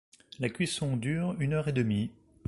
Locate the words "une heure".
1.39-1.67